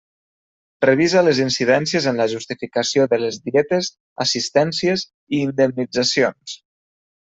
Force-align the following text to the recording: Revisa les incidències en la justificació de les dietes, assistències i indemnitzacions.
Revisa 0.85 1.21
les 1.27 1.41
incidències 1.43 2.07
en 2.13 2.17
la 2.23 2.27
justificació 2.33 3.07
de 3.13 3.21
les 3.27 3.39
dietes, 3.45 3.93
assistències 4.29 5.09
i 5.15 5.47
indemnitzacions. 5.53 6.63